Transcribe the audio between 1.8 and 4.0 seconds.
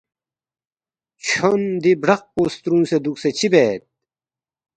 دی برَق پو سترُونگسے دُوکسے چِہ بید؟“